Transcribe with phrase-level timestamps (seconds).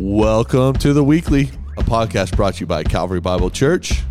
[0.00, 4.02] Welcome to the weekly, a podcast brought to you by Calvary Bible Church.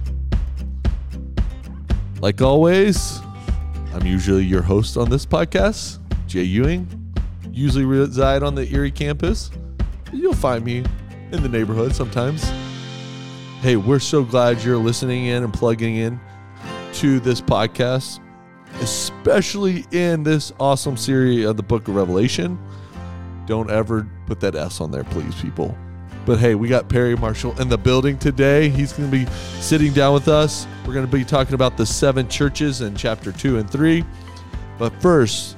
[2.20, 3.22] Like always,
[3.94, 6.90] I'm usually your host on this podcast, Jay Ewing.
[7.54, 9.50] Usually reside on the Erie campus.
[10.12, 10.84] You'll find me
[11.32, 12.44] in the neighborhood sometimes.
[13.62, 16.20] Hey, we're so glad you're listening in and plugging in
[16.96, 18.20] to this podcast,
[18.82, 22.60] especially in this awesome series of the book of Revelation.
[23.48, 25.76] Don't ever put that S on there, please, people.
[26.26, 28.68] But hey, we got Perry Marshall in the building today.
[28.68, 30.68] He's going to be sitting down with us.
[30.86, 34.04] We're going to be talking about the seven churches in chapter two and three.
[34.78, 35.58] But first,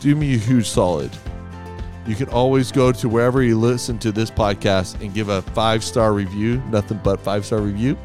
[0.00, 1.10] do me a huge solid.
[2.06, 5.84] You can always go to wherever you listen to this podcast and give a five
[5.84, 7.98] star review, nothing but five star review.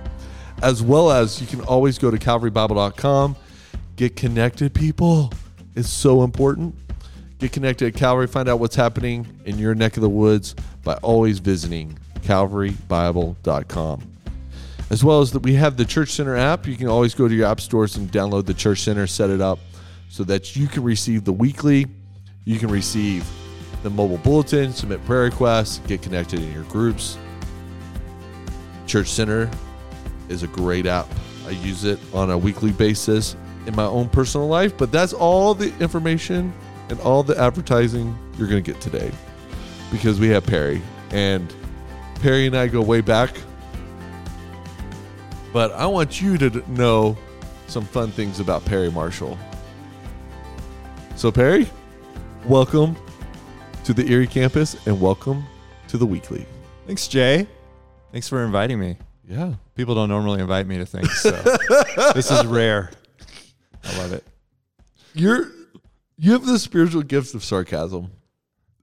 [0.61, 3.37] As well as you can always go to calvarybible.com,
[3.95, 5.31] get connected, people.
[5.75, 6.75] It's so important.
[7.39, 10.95] Get connected at Calvary, find out what's happening in your neck of the woods by
[10.95, 14.01] always visiting calvarybible.com.
[14.89, 16.67] As well as that we have the Church Center app.
[16.67, 19.39] You can always go to your app stores and download the Church Center, set it
[19.39, 19.59] up
[20.09, 21.85] so that you can receive the weekly,
[22.43, 23.25] you can receive
[23.83, 27.17] the mobile bulletin, submit prayer requests, get connected in your groups.
[28.85, 29.49] Church Center
[30.27, 31.07] is a great app.
[31.47, 35.53] I use it on a weekly basis in my own personal life, but that's all
[35.53, 36.51] the information
[36.89, 39.11] and all the advertising you're going to get today
[39.91, 40.81] because we have Perry.
[41.11, 41.53] And
[42.21, 43.35] Perry and I go way back.
[45.53, 47.17] But I want you to know
[47.67, 49.37] some fun things about Perry Marshall.
[51.15, 51.69] So, Perry,
[52.45, 52.95] welcome
[53.83, 55.43] to the Erie campus and welcome
[55.87, 56.45] to the weekly.
[56.85, 57.47] Thanks, Jay.
[58.11, 58.97] Thanks for inviting me.
[59.27, 59.53] Yeah.
[59.75, 61.31] People don't normally invite me to things, so
[62.13, 62.91] this is rare.
[63.83, 64.23] I love it.
[65.13, 65.51] You're
[66.19, 68.11] you have the spiritual gift of sarcasm.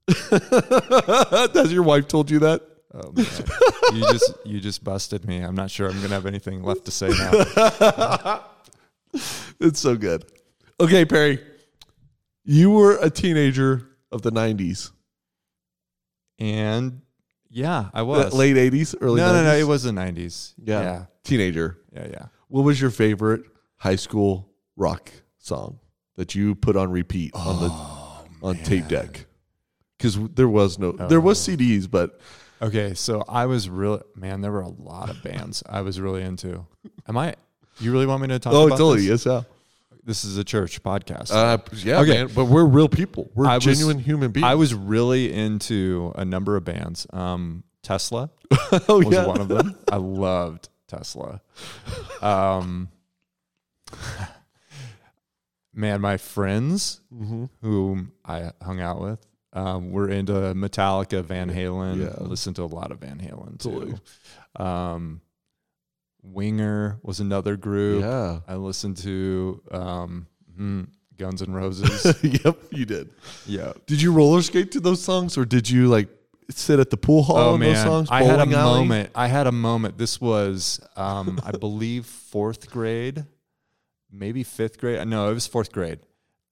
[0.30, 2.62] Has your wife told you that?
[2.94, 3.26] Oh man,
[3.92, 5.38] you just you just busted me.
[5.40, 8.44] I'm not sure I'm gonna have anything left to say now.
[9.60, 10.24] It's so good.
[10.80, 11.38] Okay, Perry.
[12.44, 14.90] You were a teenager of the 90s.
[16.38, 17.00] And
[17.48, 19.32] yeah, I was Late 80s, early No, 90s.
[19.32, 19.56] no, no.
[19.56, 20.52] It was the '90s.
[20.58, 20.82] Yeah.
[20.82, 21.78] yeah, Teenager.
[21.92, 22.26] yeah, yeah.
[22.48, 23.42] What was your favorite
[23.76, 25.78] high school rock song
[26.16, 29.26] that you put on repeat on the on tape deck?
[29.96, 32.20] Because there was no, there was CDs, but
[32.60, 34.40] Okay, so I was really man.
[34.40, 36.66] There were a lot of bands I was really into.
[37.06, 37.34] Am I?
[37.80, 39.26] You really want me to talk oh, about totally, this?
[39.26, 39.42] yes, yeah,
[40.04, 41.30] This is a church podcast.
[41.32, 42.24] uh, yeah, Okay.
[42.24, 42.30] man.
[42.34, 43.30] But we're real people.
[43.34, 44.46] We're I was- genuine human beings.
[44.46, 47.06] I was really into a number of bands.
[47.12, 48.30] Um, Tesla
[48.88, 49.76] oh was yeah, one of them.
[49.92, 51.40] I loved Tesla.
[52.22, 52.88] Um,
[55.76, 57.48] man, my friends Mhm.
[57.62, 62.00] whom I hung out with um, were into Metallica, Van Halen.
[62.00, 62.26] Yeah.
[62.26, 63.94] Listened to a lot of Van Halen too.
[64.62, 65.20] Um,
[66.22, 68.02] Winger was another group.
[68.02, 68.40] Yeah.
[68.48, 70.26] I listened to um,
[70.58, 72.04] mm, Guns N' Roses.
[72.44, 73.10] yep, you did.
[73.46, 73.72] yeah.
[73.86, 76.08] Did you roller skate to those songs, or did you like
[76.50, 78.08] sit at the pool hall Oh on man, those songs?
[78.10, 78.50] I had a alley?
[78.80, 79.10] moment.
[79.14, 79.98] I had a moment.
[79.98, 83.24] This was, um, I believe, fourth grade,
[84.18, 85.06] maybe fifth grade.
[85.06, 86.00] No, it was fourth grade.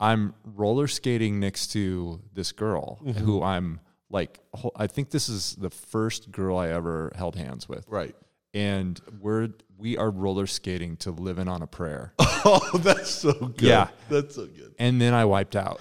[0.00, 3.24] I'm roller skating next to this girl Mm-hmm.
[3.24, 3.80] who I'm
[4.10, 4.38] like.
[4.76, 8.14] I think this is the first girl I ever held hands with, Right.
[8.52, 9.48] and we're
[9.78, 12.12] we are roller skating to "Living on a Prayer."
[12.46, 13.62] Oh, that's so good.
[13.62, 13.88] Yeah.
[14.10, 14.74] that's so good.
[14.78, 15.80] and then I wiped out.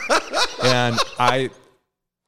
[0.64, 1.50] and I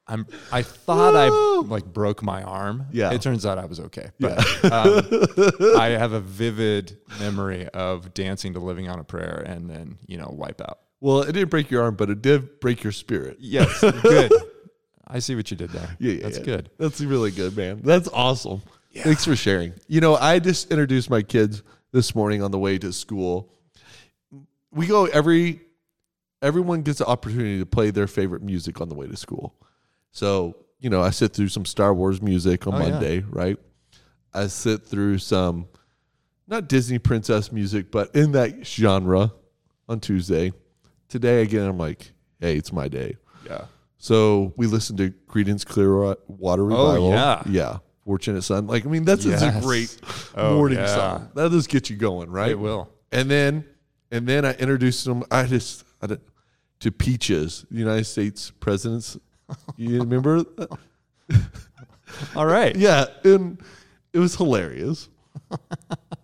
[0.07, 1.29] I'm I thought I
[1.65, 2.87] like broke my arm.
[2.91, 3.13] Yeah.
[3.13, 4.09] It turns out I was okay.
[4.19, 5.01] But um,
[5.77, 10.17] I have a vivid memory of dancing to living on a prayer and then, you
[10.17, 10.79] know, wipe out.
[10.99, 13.37] Well, it didn't break your arm, but it did break your spirit.
[13.39, 13.79] Yes.
[13.79, 14.31] Good.
[15.07, 15.95] I see what you did there.
[15.99, 16.43] Yeah, yeah, That's yeah.
[16.45, 16.69] good.
[16.77, 17.81] That's really good, man.
[17.83, 18.61] That's awesome.
[18.95, 19.73] Thanks for sharing.
[19.87, 23.51] You know, I just introduced my kids this morning on the way to school.
[24.71, 25.61] We go every
[26.41, 29.55] everyone gets the opportunity to play their favorite music on the way to school.
[30.13, 32.89] So, you know, I sit through some Star Wars music on Oh, yeah.
[32.89, 33.57] Monday, right?
[34.33, 35.67] I sit through some
[36.47, 39.33] not Disney princess music, but in that genre
[39.89, 40.53] on Tuesday.
[41.09, 43.17] Today again, I'm like, hey, it's my day.
[43.45, 43.65] Yeah.
[43.97, 47.07] So we listened to Creedence Clearwater oh, Revival.
[47.07, 47.43] Oh, yeah.
[47.47, 47.77] yeah.
[48.05, 48.67] Fortunate Son.
[48.67, 49.97] Like, I mean, that's just a great
[50.35, 50.87] Oh, morning yeah.
[50.87, 51.29] song.
[51.35, 52.51] That just get you going, right?
[52.51, 52.89] It will.
[53.11, 53.65] And then,
[54.11, 55.23] and then I introduced them.
[55.31, 56.17] I just I
[56.81, 59.17] to Peaches, the United States presidents.
[59.77, 60.43] You remember?
[62.35, 62.75] All right.
[62.75, 63.59] yeah, and
[64.13, 65.09] it was hilarious.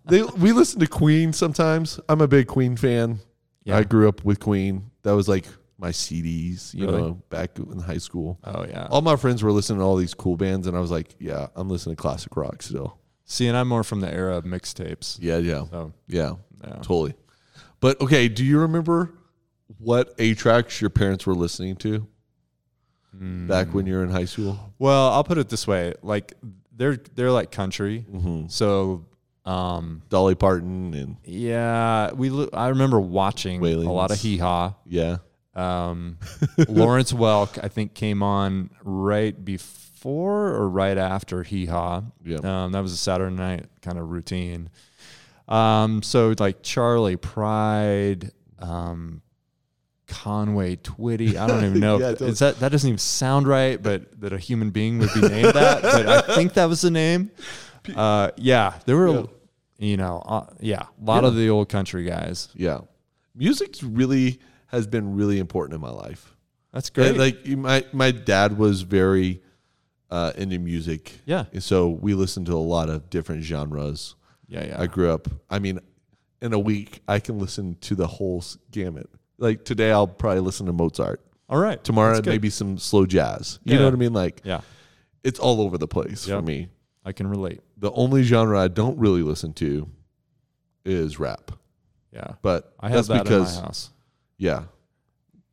[0.05, 1.99] they we listen to Queen sometimes.
[2.09, 3.19] I'm a big Queen fan.
[3.63, 3.77] Yeah.
[3.77, 4.89] I grew up with Queen.
[5.03, 5.45] That was like
[5.77, 7.01] my CDs, you Really?
[7.01, 8.37] know, back in high school.
[8.43, 8.87] Oh yeah.
[8.91, 11.47] All my friends were listening to all these cool bands, and I was like, yeah,
[11.55, 12.97] I'm listening to classic rock still.
[13.25, 15.17] See, and I'm more from the era of mixtapes.
[15.21, 16.33] Yeah, yeah, So yeah,
[16.63, 16.73] yeah.
[16.75, 17.13] totally.
[17.79, 19.13] But okay, do you remember
[19.77, 22.07] what A tracks your parents were listening to
[23.13, 24.57] back when you were in high school?
[24.79, 26.33] Well, I'll put it this way: like
[26.75, 28.05] they're they're like country.
[28.11, 28.47] Mm-hmm.
[28.47, 29.05] So,
[29.45, 32.29] um, Dolly Parton and yeah, we.
[32.29, 34.73] lo- I remember watching a lot of hee haw.
[34.85, 35.17] yeah,
[35.55, 36.17] Um,
[36.67, 42.03] Lawrence Welk, I think, came on right before or right after Hee Haw.
[42.23, 42.37] Yeah.
[42.43, 44.69] Um, that was a Saturday night kind of routine.
[45.49, 49.21] Um, so like Charley Pride, um,
[50.09, 51.35] Conway Twitty.
[51.37, 51.99] I don't even know.
[52.01, 55.13] Yeah, if- is that that doesn't even sound right, but that a human being would
[55.13, 55.81] be named that.
[55.83, 57.31] But I think that was the name.
[57.95, 59.25] Uh, yeah, there were, Yeah.
[59.79, 61.29] you know, uh, yeah, a lot Yeah.
[61.29, 62.49] of the old country guys.
[62.55, 62.79] yeah.
[63.35, 66.35] music really has been really important in my life.
[66.73, 67.09] That's great.
[67.09, 69.41] And, like my my dad was very
[70.11, 71.19] uh, into music.
[71.25, 74.15] yeah, And so we listened to a lot of different genres.
[74.47, 74.81] yeah, yeah.
[74.81, 75.27] I grew up.
[75.49, 75.79] I mean,
[76.41, 79.09] in a week, I can listen to the whole gamut.
[79.39, 81.21] Like today, I'll probably listen to Mozart.
[81.49, 81.83] All right.
[81.83, 82.29] Tomorrow, That's good.
[82.31, 83.59] maybe some slow jazz.
[83.63, 83.79] You Yeah.
[83.79, 84.13] know what I mean?
[84.13, 84.61] Like Yeah,
[85.23, 86.39] it's all over the place Yep.
[86.39, 86.69] for me.
[87.05, 87.61] I can relate.
[87.77, 89.89] The only genre I don't really listen to
[90.85, 91.51] is rap.
[92.11, 93.89] Yeah, But I have that's that because in my house.
[94.37, 94.63] yeah,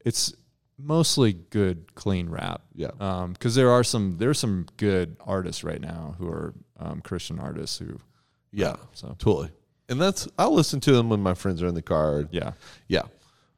[0.04, 0.32] It's
[0.78, 2.62] mostly good, clean rap.
[2.74, 7.00] yeah, Um, because there are some there's some good artists right now who are um,
[7.00, 7.98] Christian artists who
[8.52, 9.50] yeah, so totally.
[9.88, 12.26] And that's I'll listen to them when my friends are in the car.
[12.32, 12.52] yeah
[12.88, 13.02] Yeah.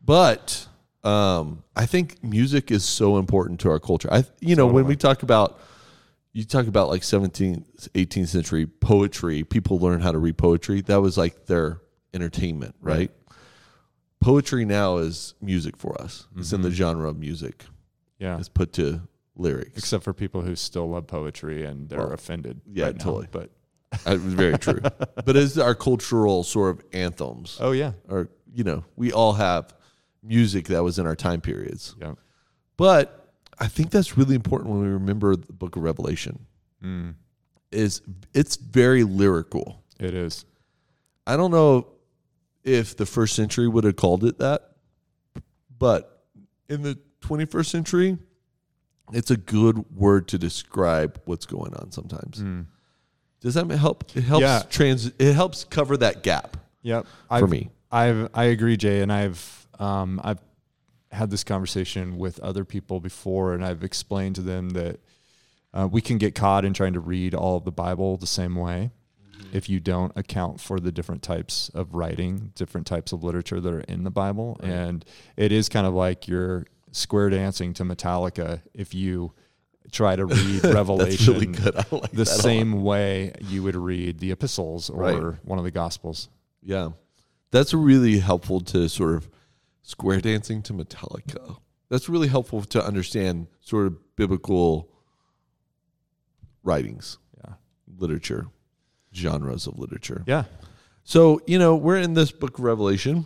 [0.05, 0.67] But
[1.05, 4.09] um, I think music is so important to our culture.
[4.13, 5.61] I you know, when we talk about
[6.33, 7.65] you talk about like 17th,
[7.95, 10.81] 18th century poetry, people learn how to read poetry.
[10.83, 11.81] That was like their
[12.15, 13.11] entertainment, right?
[14.21, 16.27] Poetry now is music for us.
[16.37, 17.65] It's in the genre of music.
[18.19, 18.39] yeah.
[18.39, 19.03] It's put to
[19.37, 19.79] lyrics.
[19.79, 22.61] Except for people who still love poetry and they're Well, offended.
[22.67, 23.05] yeah, right now.
[23.05, 23.29] totally.
[23.31, 23.51] But
[24.05, 24.81] Uh, very true.
[25.25, 27.59] but it's our cultural sort of anthems.
[27.61, 29.73] oh yeah, Or you know, we all have
[30.23, 31.95] music that was in our time periods.
[32.01, 32.15] yeah.
[32.77, 36.47] But I think that's really important when we remember the book of Revelation.
[36.85, 37.15] Mm,
[37.73, 38.03] Is
[38.35, 39.83] it's very lyrical.
[39.99, 40.45] it is.
[41.27, 41.89] I don't know
[42.65, 44.71] if the first century would have called it that,
[45.79, 46.25] but
[46.69, 48.19] in the 21st century,
[49.13, 52.39] it's a good word to describe what's going on sometimes.
[52.43, 52.67] Mm.
[53.41, 54.05] Does that help?
[54.17, 54.63] It helps Yeah.
[54.69, 57.05] trans it helps cover that gap Yep.
[57.05, 57.71] for I've, me.
[57.91, 60.41] I've I agree, Jay, and I've um, I've
[61.11, 65.01] had this conversation with other people before, and I've explained to them that
[65.73, 68.55] uh, we can get caught in trying to read all of the Bible the same
[68.57, 68.91] way
[69.53, 73.73] if you don't account for the different types of writing, different types of literature that
[73.73, 74.71] are in the Bible, Right.
[74.71, 75.05] and
[75.37, 79.33] it is kind of like you're square dancing to Metallica if you
[79.93, 82.27] try to read Revelation really like the that a lot.
[82.27, 85.45] same way you would read the epistles or Right.
[85.45, 86.29] one of the gospels.
[86.63, 86.91] Yeah.
[87.51, 89.31] That's really helpful to sort of
[89.89, 91.57] square dancing to Metallica.
[91.89, 94.91] That's really helpful to understand sort of biblical
[96.63, 97.55] writings, Yeah.
[97.97, 98.49] literature,
[99.15, 100.25] genres of literature.
[100.27, 100.45] Yeah.
[101.05, 103.25] So, you know, we're in this book of Revelation.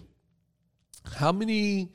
[1.17, 1.91] How many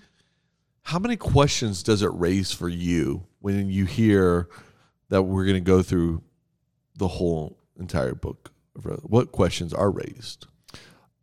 [0.81, 4.47] how many questions does it raise for you when you hear
[5.09, 6.23] that we're going to go through
[6.97, 8.51] the whole entire book?
[9.03, 10.47] What questions are raised?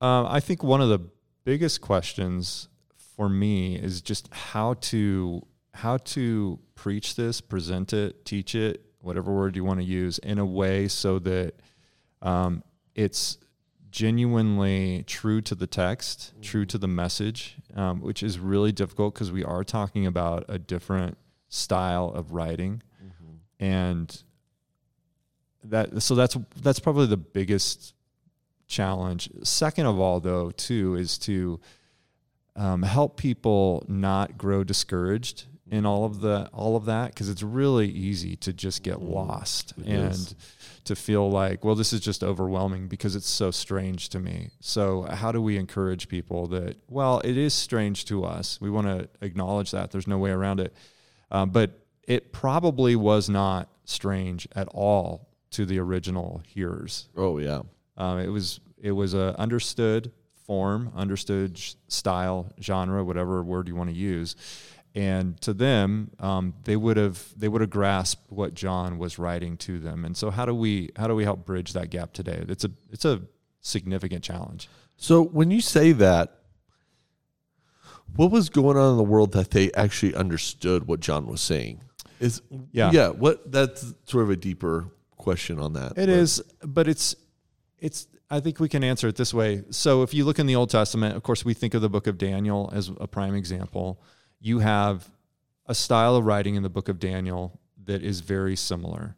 [0.00, 1.00] Um, I think one of the
[1.44, 2.68] biggest questions
[3.16, 9.32] for me is just how to how to preach this, present it, teach it, whatever
[9.32, 11.54] word you want to use, in a way so that
[12.22, 12.62] um,
[12.94, 13.38] it's
[13.90, 19.30] genuinely true to the text, true to the message, um, which is really difficult because
[19.32, 21.16] we are talking about a different
[21.48, 22.82] style of writing,
[23.60, 24.22] and
[25.64, 27.94] that so that's that's probably the biggest
[28.66, 29.28] challenge.
[29.42, 31.60] Second of all, though, too, is to
[32.56, 37.42] um, help people not grow discouraged in all of the all of that because it's
[37.42, 40.34] really easy to just get lost It and is.
[40.84, 44.50] to feel like, well, this is just overwhelming because it's so strange to me.
[44.60, 48.60] So, how do we encourage people that, well, it is strange to us?
[48.60, 49.90] We want to acknowledge that.
[49.90, 50.74] There's no way around it.
[51.30, 51.70] Um, but
[52.06, 57.08] it probably was not strange at all to the original hearers.
[57.16, 57.62] Oh, yeah.
[57.96, 60.12] Um, it was it was a understood
[60.44, 64.36] form, understood sh- style, genre, whatever word you want to use,
[64.94, 69.56] and to them, um, they would have they would have grasped what John was writing
[69.58, 70.04] to them.
[70.04, 72.44] And so, how do we how do we help bridge that gap today?
[72.48, 73.22] It's a it's a
[73.60, 74.68] significant challenge.
[74.96, 76.38] So when you say that,
[78.14, 81.80] what was going on in the world that they actually understood what John was saying?
[82.20, 82.90] Is Yeah.
[82.92, 83.08] yeah.
[83.08, 84.86] What that's sort of a deeper
[85.16, 85.98] question on that.
[85.98, 87.16] It is, but it's
[87.80, 88.06] it's.
[88.30, 89.62] I think we can answer it this way.
[89.70, 92.06] So if you look in the Old Testament, of course, we think of the book
[92.06, 94.00] of Daniel as a prime example.
[94.40, 95.08] You have
[95.66, 99.16] a style of writing in the book of Daniel that is very similar.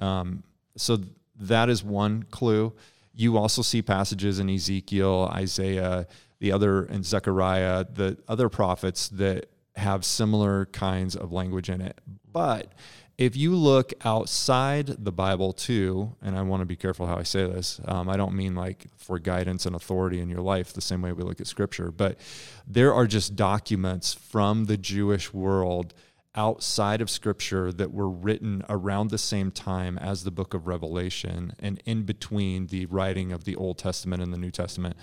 [0.00, 0.42] Um,
[0.76, 0.98] so
[1.40, 2.72] that is one clue.
[3.14, 6.06] You also see passages in Ezekiel, Isaiah,
[6.40, 12.00] the other and Zechariah, the other prophets that have similar kinds of language in it.
[12.30, 12.72] But
[13.18, 17.24] if you look outside the Bible too, and I want to be careful how I
[17.24, 20.80] say this, um, I don't mean like for guidance and authority in your life the
[20.80, 22.16] same way we look at Scripture, but
[22.64, 25.94] there are just documents from the Jewish world
[26.36, 31.54] outside of Scripture that were written around the same time as the book of Revelation
[31.58, 34.96] and in between the writing of the Old Testament and the New Testament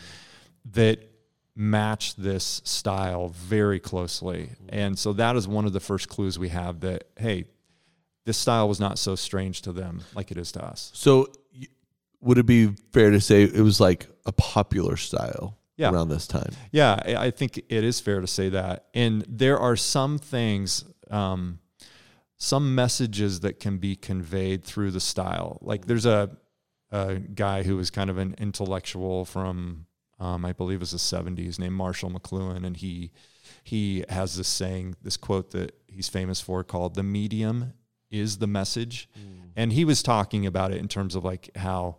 [0.72, 1.12] that
[1.54, 4.52] match this style very closely.
[4.70, 7.46] And so that is one of the first clues we have that, hey,
[8.26, 10.92] this style was not so strange to them like it is to us.
[10.94, 11.28] So,
[12.22, 15.92] would it be fair to say it was like a popular style Yeah.
[15.92, 16.52] around this time?
[16.72, 18.86] Yeah, I think it is fair to say that.
[18.96, 21.60] And there are some things, um,
[22.38, 25.60] some messages that can be conveyed through the style.
[25.62, 26.32] Like there's a,
[26.92, 29.86] a guy who was kind of an intellectual from,
[30.20, 33.12] um, I believe, it was the '70s, named Marshall McLuhan, and he
[33.64, 37.74] he has this saying, this quote that he's famous for, called "The medium
[38.12, 39.50] is the message," mm.
[39.56, 41.98] and he was talking about it in terms of like how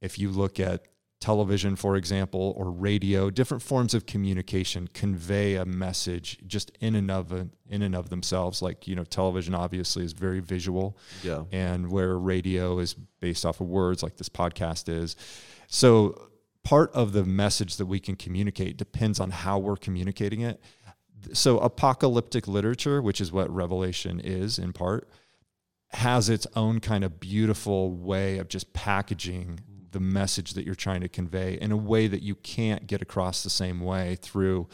[0.00, 0.86] if you look at
[1.18, 7.10] television, for example, or radio, different forms of communication convey a message just in and
[7.10, 8.60] of in and of themselves.
[8.60, 11.44] Like you know, television obviously is very visual, Yeah.
[11.52, 15.16] and where radio is based off of words, like this podcast is.
[15.68, 16.28] So
[16.62, 20.60] part of the message that we can communicate depends on how we're communicating it.
[21.32, 25.08] So apocalyptic literature, which is what Revelation is in part,
[25.90, 29.60] has its own kind of beautiful way of just packaging
[29.92, 33.42] the message that you're trying to convey in a way that you can't get across
[33.42, 34.68] the same way through,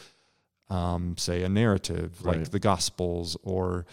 [0.69, 3.85] um, say, a narrative like the Gospels or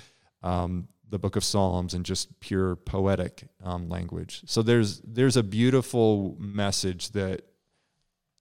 [0.42, 4.42] um, the Book of Psalms and just pure poetic um, language.
[4.46, 7.42] So there's there's a beautiful message that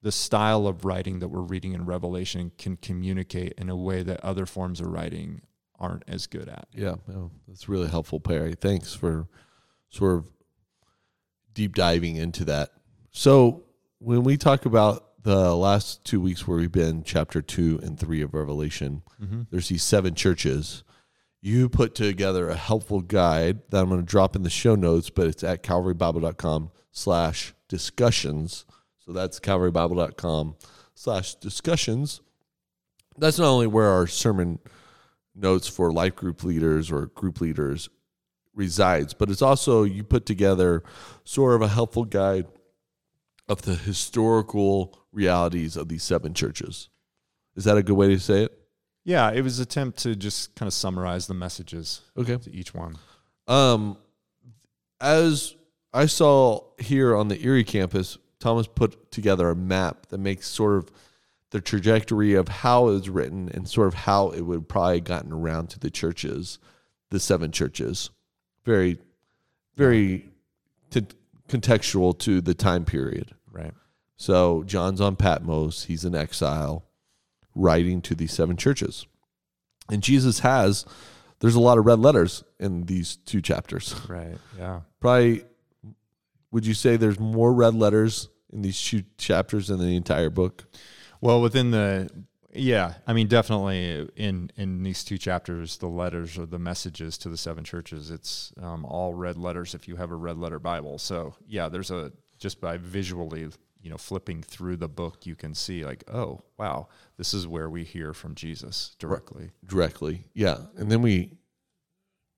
[0.01, 4.23] the style of writing that we're reading in Revelation can communicate in a way that
[4.23, 5.41] other forms of writing
[5.79, 6.67] aren't as good at.
[6.73, 8.53] Yeah, no, that's really helpful, Perry.
[8.55, 9.27] Thanks for
[9.89, 10.31] sort of
[11.53, 12.69] deep diving into that.
[13.11, 13.63] So,
[13.99, 18.21] when we talk about the last two weeks where we've been chapter two and three
[18.21, 19.41] of Revelation, Mm-hmm.
[19.51, 20.83] there's these seven churches.
[21.41, 25.09] You put together a helpful guide that I'm going to drop in the show notes,
[25.09, 28.65] but it's at calvarybible.com slash discussions.
[28.99, 30.55] So that's calvarybible.com
[30.95, 32.21] slash discussions.
[33.17, 34.59] That's not only where our sermon
[35.39, 37.89] notes for life group leaders or group leaders
[38.53, 40.83] resides, but it's also you put together
[41.23, 42.45] sort of a helpful guide
[43.47, 46.89] of the historical realities of these seven churches.
[47.55, 48.55] Is that a good way to say it?
[49.05, 52.37] Yeah, it was attempt to just kind of summarize the messages Okay.
[52.37, 52.97] to each one.
[53.47, 53.97] Um,
[55.01, 55.55] as
[55.93, 60.75] I saw here on the Erie campus, Thomas put together a map that makes sort
[60.77, 60.91] of
[61.51, 65.31] the trajectory of how it was written and sort of how it would probably gotten
[65.31, 66.59] around to the churches,
[67.09, 68.11] the seven churches.
[68.65, 68.99] Very,
[69.75, 70.29] very
[70.91, 71.07] t-
[71.47, 73.33] contextual to the time period.
[73.51, 73.73] Right.
[74.15, 76.85] So John's on Patmos, he's in exile,
[77.55, 79.07] writing to these seven churches.
[79.89, 80.85] And Jesus has,
[81.39, 83.95] there's a lot of red letters in these two chapters.
[84.07, 84.37] Right.
[84.57, 84.81] Yeah.
[84.99, 85.45] Probably,
[86.51, 90.65] would you say there's more red letters in these two chapters than the entire book?
[91.21, 92.09] Well, within the
[92.53, 97.29] yeah, I mean definitely in in these two chapters, the letters or the messages to
[97.29, 100.97] the seven churches, it's um, all red letters if you have a red letter Bible.
[100.97, 103.49] So yeah, there's a just by visually
[103.81, 107.69] you know flipping through the book, you can see like oh wow, this is where
[107.69, 109.51] we hear from Jesus directly.
[109.65, 110.25] Directly.
[110.33, 110.57] Yeah.
[110.75, 111.37] And then we,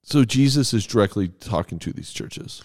[0.04, 2.62] so Jesus is directly talking to these churches.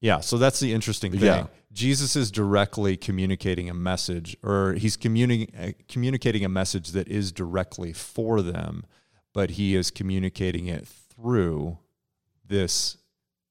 [0.00, 1.20] Yeah, so that's the interesting thing.
[1.20, 1.46] Yeah.
[1.72, 7.32] Jesus is directly communicating a message, or he's communi- uh, communicating a message that is
[7.32, 8.84] directly for them,
[9.32, 11.78] but he is communicating it through
[12.46, 12.98] this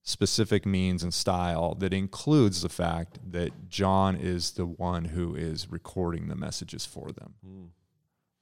[0.03, 5.71] specific means and style that includes the fact that John is the one who is
[5.71, 7.71] recording the messages for them.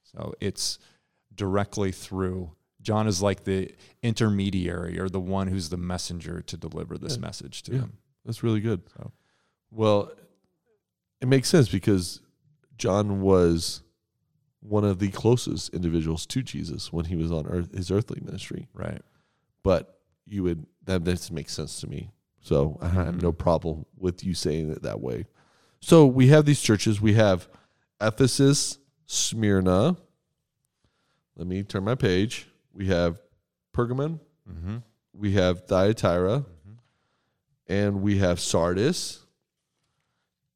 [0.02, 0.78] So it's
[1.34, 2.52] directly through.
[2.82, 3.72] John is like the
[4.02, 7.20] intermediary or the one who's the messenger to deliver this Yeah.
[7.20, 7.80] message to Yeah.
[7.82, 7.98] them.
[8.24, 8.82] That's really good.
[8.96, 9.12] So-
[9.70, 10.10] Well,
[11.20, 12.20] it makes sense because
[12.78, 13.82] John was
[14.60, 18.68] one of the closest individuals to Jesus when he was on earth, his earthly ministry.
[18.74, 19.00] Right.
[19.62, 22.10] But you would that that makes sense to me.
[22.40, 23.22] So I have Mhm.
[23.22, 25.26] no problem with you saying it that way.
[25.80, 27.00] So we have these churches.
[27.00, 27.48] We have
[28.00, 29.96] Ephesus, Smyrna.
[31.36, 32.48] Let me turn my page.
[32.72, 33.20] We have
[33.72, 34.20] Pergamon.
[34.48, 34.78] Mm-hmm.
[35.12, 36.78] We have Thyatira, Mhm.
[37.66, 39.24] and we have Sardis,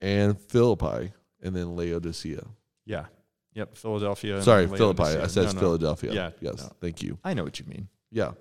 [0.04, 2.44] and Philippi, and then Laodicea.
[2.84, 3.06] Yeah.
[3.54, 3.76] Yep.
[3.76, 4.42] Philadelphia.
[4.42, 5.02] Sorry, Philippi.
[5.02, 5.61] I said No, no.
[5.61, 6.12] Philadelphia.
[6.12, 6.58] Yeah, Yes.
[6.58, 6.73] no.
[6.80, 7.18] Thank you.
[7.25, 7.88] I know what you mean.
[8.11, 8.32] Yeah.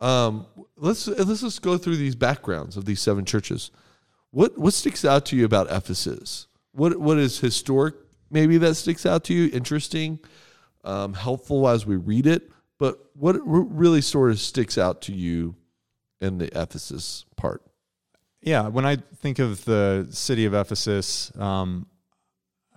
[0.00, 3.70] Um, let's let's just go through these backgrounds of these seven churches.
[4.30, 6.46] What what sticks out to you about Ephesus?
[6.72, 7.94] What what is historic?
[8.30, 9.50] Maybe that sticks out to you.
[9.52, 10.20] Interesting,
[10.84, 12.50] um, helpful as we read it.
[12.78, 15.56] But what really sort of sticks out to you
[16.20, 17.24] in the Ephesus?
[18.42, 21.86] Yeah, when I think of the city of Ephesus, um,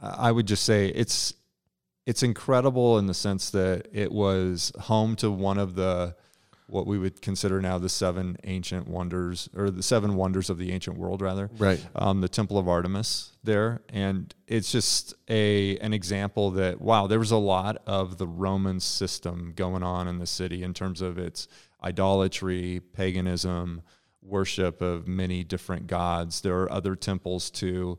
[0.02, 1.34] I would just say it's
[2.06, 6.16] it's incredible in the sense that it was home to one of the
[6.68, 10.72] what we would consider now the seven ancient wonders or the seven wonders of the
[10.74, 11.86] ancient world rather Right.
[11.96, 17.20] um, the temple of artemis there and it's just a an example that wow there
[17.20, 21.18] was a lot of the roman system going on in the city in terms of
[21.18, 21.48] its
[21.84, 23.82] idolatry paganism
[24.26, 27.98] worship of many different gods there are other temples too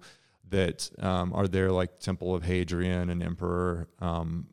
[0.49, 4.47] that um, are there like temple of hadrian an emperor um,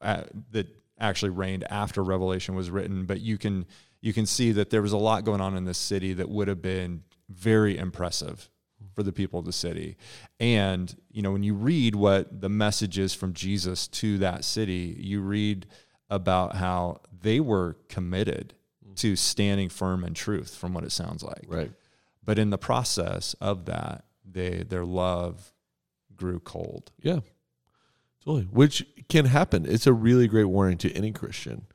[0.00, 0.66] uh, that
[1.00, 3.66] actually reigned after Revelation was written, but you can
[4.00, 6.46] you can see that there was a lot going on in this city that would
[6.46, 8.48] have been very impressive
[8.94, 9.96] for the people of the city.
[10.38, 14.96] And you know, when you read what the message is from Jesus to that city,
[14.98, 15.66] you read
[16.10, 18.54] about how they were committed
[18.98, 21.44] to standing firm in truth from what it sounds like.
[21.48, 21.72] Right.
[22.24, 25.52] But in the process of that, they their love
[26.14, 26.92] grew cold.
[27.00, 27.20] Yeah.
[28.24, 28.44] Totally.
[28.44, 29.64] Which can happen.
[29.66, 31.66] It's a really great warning to any Christian.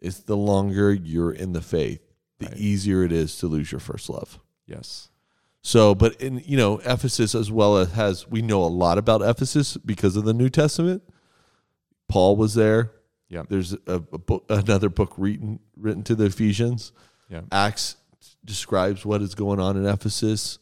[0.00, 2.00] It's the longer you're in the faith,
[2.38, 2.56] the Right.
[2.56, 4.40] easier it is to lose your first love.
[4.66, 5.08] Yes.
[5.62, 9.20] So, but in you know Ephesus as well as has we know a lot about
[9.22, 11.02] Ephesus because of the New Testament.
[12.08, 12.92] Paul was there.
[13.30, 13.46] Yep.
[13.48, 16.92] There's a, a book, another book written written to the Ephesians.
[17.28, 17.42] Yeah.
[17.50, 17.96] Acts
[18.44, 20.58] describes what is going on in Ephesus,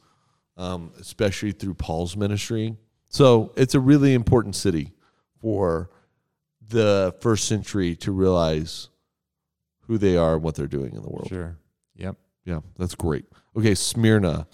[0.56, 2.76] um, especially through Paul's ministry.
[3.08, 4.92] So it's a really important city
[5.40, 5.90] for
[6.68, 8.90] the first century to realize
[9.86, 11.28] who they are and what they're doing in the world.
[11.28, 11.56] Sure.
[11.96, 12.16] Yep.
[12.44, 13.24] Yeah, that's great.
[13.56, 14.46] Okay, Smyrna.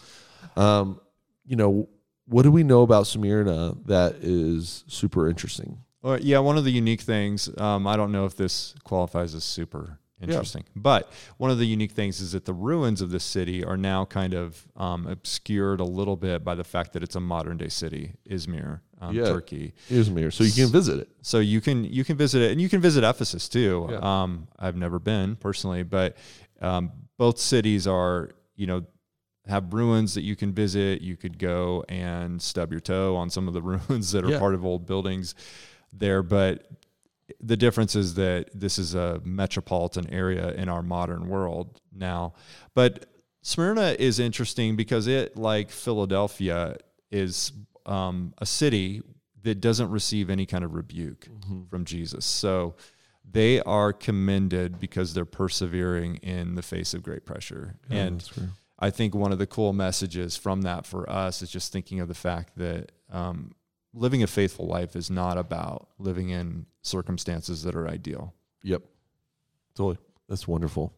[0.57, 1.01] Um,
[1.45, 1.89] you know,
[2.27, 5.79] what do we know about Smyrna that is super interesting?
[6.05, 9.43] Well, yeah, one of the unique things, um, I don't know if this qualifies as
[9.43, 13.65] super interesting, but one of the unique things is that the ruins of this city
[13.65, 17.21] are now kind of um, obscured a little bit by the fact that it's a
[17.21, 19.25] modern day city, Izmir, um, Yeah.
[19.25, 19.73] Turkey.
[19.91, 21.09] Izmir, so you can visit it.
[21.23, 23.89] So you can you can visit it, and you can visit Ephesus too.
[23.91, 23.99] Yeah.
[24.23, 26.19] Um, I've never been personally, but
[26.61, 28.85] um, both cities are you know
[29.47, 31.01] have ruins that you can visit.
[31.01, 34.39] You could go and stub your toe on some of the ruins that are Yeah.
[34.39, 35.35] part of old buildings
[35.97, 36.67] there, but
[37.41, 42.35] the difference is that this is a metropolitan area in our modern world now.
[42.75, 43.07] But
[43.43, 46.77] Smyrna is interesting because it, like Philadelphia,
[47.11, 47.53] is
[47.87, 49.03] um, a city
[49.43, 51.29] that doesn't receive any kind of rebuke
[51.71, 52.25] from Jesus.
[52.25, 52.77] So
[53.31, 57.77] they are commended because they're persevering in the face of great pressure.
[57.91, 58.23] and.
[58.79, 62.09] I think one of the cool messages from that for us is just thinking of
[62.09, 63.53] the fact that um,
[63.95, 68.35] living a faithful life is not about living in circumstances that are ideal.
[68.63, 68.83] Yep,
[69.75, 69.99] totally.
[70.29, 70.93] That's wonderful.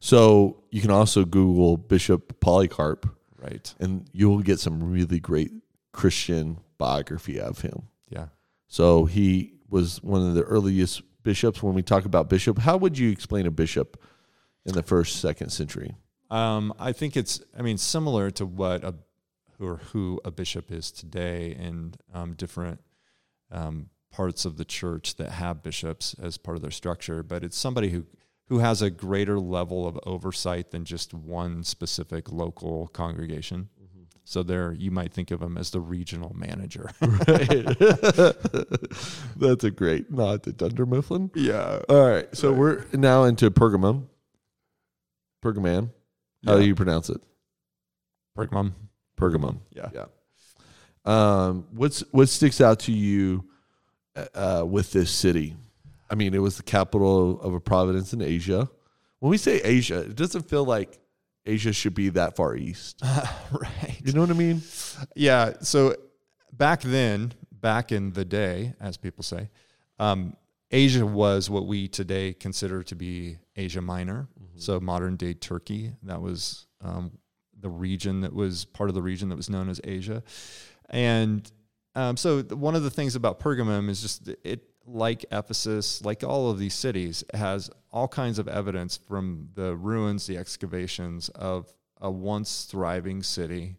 [0.00, 3.06] So you can also Google Bishop Polycarp,
[3.40, 3.72] Right.
[3.78, 5.52] and you will get some really great
[5.92, 7.82] Christian biography of him.
[8.08, 8.28] Yeah.
[8.68, 11.62] So he was one of the earliest bishops.
[11.62, 14.02] When we talk about bishop, how would you explain a bishop
[14.64, 15.94] in the first, second century?
[16.30, 18.94] Um, I think it's, I mean, similar to what a
[19.62, 22.80] or who a bishop is today in um, different
[23.50, 27.56] um, parts of the church that have bishops as part of their structure, but it's
[27.56, 28.06] somebody who
[28.48, 33.70] who has a greater level of oversight than just one specific local congregation.
[34.24, 36.90] So there, you might think of him as the regional manager.
[37.00, 37.64] Right.
[39.36, 41.30] That's a great nod to Dunder Mifflin.
[41.34, 41.80] yeah.
[41.88, 42.28] All right.
[42.36, 44.04] So we're now into Pergamum.
[45.42, 45.90] Pergamon.
[46.46, 47.20] How do you pronounce it?
[48.36, 48.72] Pergamum.
[49.22, 49.58] Pergamum.
[49.74, 49.88] Yeah.
[49.94, 50.04] Yeah.
[51.04, 53.44] Um, what's what sticks out to you
[54.34, 55.56] uh, with this city?
[56.10, 58.68] I mean, it was the capital of a province in Asia.
[59.20, 60.98] When we say Asia, it doesn't feel like
[61.46, 63.00] Asia should be that far east.
[63.04, 64.00] right.
[64.04, 64.62] You know what I mean?
[65.16, 65.54] Yeah.
[65.62, 65.96] So
[66.52, 69.48] back then, back in the day, as people say,
[69.98, 70.36] Um,
[70.70, 74.58] Asia was what we today consider to be Asia Minor, Mm-hmm.
[74.58, 75.92] so modern day Turkey.
[76.02, 77.12] That was um,
[77.62, 80.22] the region that was part of the region that was known as Asia.
[80.90, 81.50] And
[81.94, 86.50] um, so, one of the things about Pergamum is just it, like Ephesus, like all
[86.50, 92.10] of these cities, has all kinds of evidence from the ruins, the excavations of a
[92.10, 93.76] once thriving city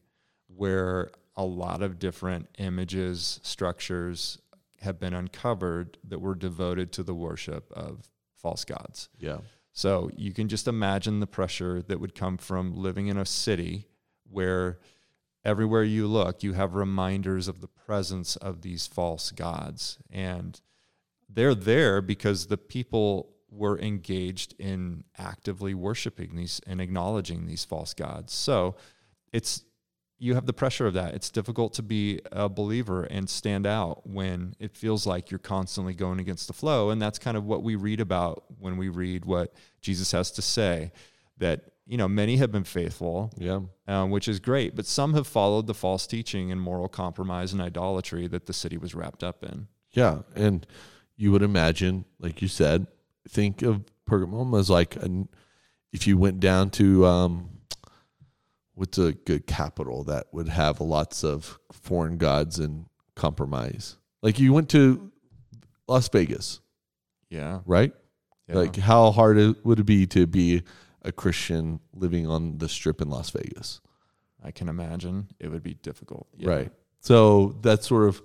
[0.47, 4.37] where a lot of different images, structures
[4.81, 9.09] have been uncovered that were devoted to the worship of false gods.
[9.17, 9.39] Yeah.
[9.73, 13.87] So you can just imagine the pressure that would come from living in a city
[14.29, 14.79] where
[15.43, 19.97] everywhere you look, you have reminders of the presence of these false gods.
[20.11, 20.61] And
[21.27, 27.93] they're there because the people were engaged in actively worshiping these and acknowledging these false
[27.93, 28.31] gods.
[28.33, 28.75] So
[29.31, 29.63] it's
[30.23, 31.13] you have the pressure of that.
[31.13, 35.93] It's difficult to be a believer and stand out when it feels like you're constantly
[35.93, 36.89] going against the flow.
[36.91, 40.41] And that's kind of what we read about when we read what Jesus has to
[40.41, 40.91] say
[41.39, 43.59] that, you know, many have been faithful, Yeah.
[43.87, 47.61] um, which is great, but some have followed the false teaching and moral compromise and
[47.61, 49.67] idolatry that the city was wrapped up in.
[49.91, 50.19] Yeah.
[50.35, 50.65] And
[51.17, 52.87] you would imagine, like you said,
[53.27, 55.27] think of Pergamum as like an,
[55.91, 57.49] if you went down to um,
[58.75, 63.97] what's a good capital that would have lots of foreign gods and compromise.
[64.21, 65.11] Like you went to
[65.87, 66.59] Las Vegas,
[67.29, 67.59] Yeah.
[67.65, 67.93] right?
[68.47, 68.55] yeah.
[68.55, 70.63] Like how hard it would it be to be
[71.03, 73.81] a Christian living on the strip in Las Vegas?
[74.43, 76.27] I can imagine it would be difficult.
[76.37, 76.49] Yeah.
[76.49, 76.71] Right.
[76.99, 78.21] So that's sort of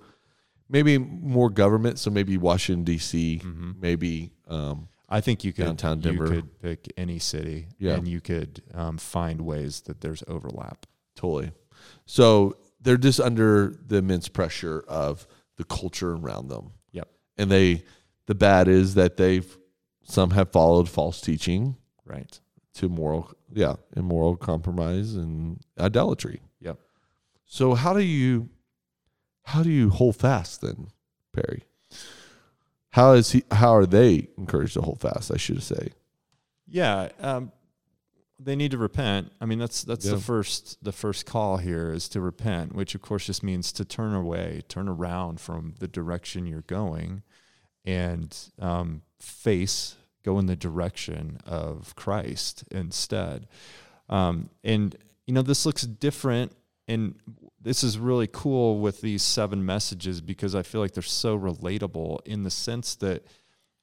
[0.69, 1.99] maybe more government.
[1.99, 3.41] So maybe Washington D.C.
[3.43, 3.79] Mhm.
[3.79, 6.25] Maybe um, I think you could Downtown Denver.
[6.25, 7.95] You could pick any city, Yeah.
[7.95, 10.85] and you could um, find ways that there's overlap.
[11.15, 11.51] totally.
[12.05, 16.71] So they're just under the immense pressure of the culture around them.
[16.91, 17.09] Yep.
[17.37, 17.83] And they,
[18.27, 19.57] the bad is that they've
[20.03, 22.39] some have followed false teaching Right.
[22.75, 26.41] to moral, yeah, immoral compromise and idolatry.
[26.61, 26.79] Yep.
[27.45, 28.49] So how do you,
[29.43, 30.87] how do you hold fast then,
[31.33, 31.63] Perry?
[32.91, 33.43] How is he?
[33.51, 35.31] How are they encouraged to hold fast?
[35.33, 35.89] I should say.
[36.67, 37.09] Yeah.
[37.19, 37.51] Um,
[38.41, 39.31] they need to repent.
[39.41, 40.13] I mean, that's that's Yeah.
[40.15, 43.85] the first the first call here is to repent, which of course just means to
[43.85, 47.23] turn away, turn around from the direction you're going,
[47.85, 53.47] and um, face go in the direction of Christ instead.
[54.09, 54.95] Um, and
[55.27, 56.53] you know, this looks different,
[56.89, 57.15] and
[57.61, 62.19] this is really cool with these seven messages because I feel like they're so relatable
[62.25, 63.25] in the sense that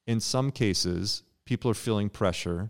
[0.05, 2.69] in some cases people are feeling pressure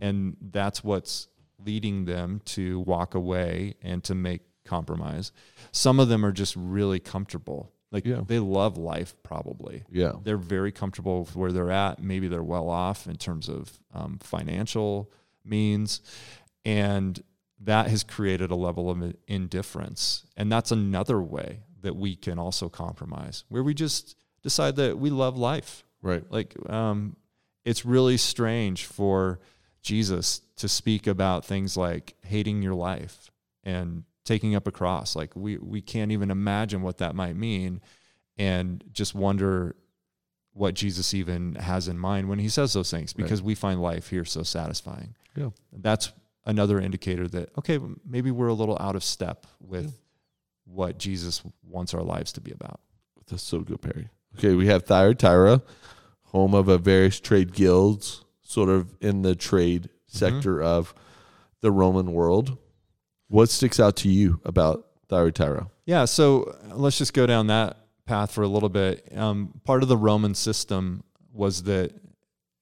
[0.00, 1.28] and that's what's
[1.64, 5.32] leading them to walk away and to make compromise.
[5.72, 7.72] Some of them are just really comfortable.
[7.92, 8.22] Like Yeah.
[8.26, 9.84] they love life probably.
[9.90, 10.12] Yeah.
[10.22, 12.02] They're very comfortable with where they're at.
[12.02, 15.10] Maybe they're well off in terms of um, financial
[15.44, 16.00] means.
[16.64, 17.22] And
[17.60, 20.26] that has created a level of indifference.
[20.36, 25.10] And that's another way that we can also compromise, where we just decide that we
[25.10, 25.84] love life.
[26.02, 26.24] Right.
[26.30, 27.16] Like, um,
[27.64, 29.40] it's really strange for
[29.82, 33.30] Jesus to speak about things like hating your life
[33.64, 35.16] and taking up a cross.
[35.16, 37.80] Like, we, we can't even imagine what that might mean
[38.36, 39.76] and just wonder
[40.52, 43.24] what Jesus even has in mind when he says those things Right.
[43.24, 45.14] because we find life here so satisfying.
[45.36, 45.50] Yeah.
[45.72, 46.12] That's
[46.46, 47.78] another indicator that, okay,
[48.08, 49.90] maybe we're a little out of step with Yeah.
[50.64, 52.80] what Jesus wants our lives to be about.
[53.28, 54.08] That's so good, Perry.
[54.38, 55.62] Okay, we have Thyatira,
[56.26, 60.94] home of a various trade guilds, sort of in the trade sector of
[61.60, 62.56] the Roman world.
[63.28, 65.68] What sticks out to you about Thyatira?
[65.84, 69.08] Yeah, so uh, let's just go down that path for a little bit.
[69.16, 71.92] Um, part of the Roman system was that